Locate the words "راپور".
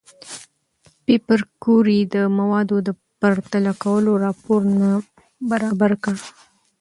4.25-4.61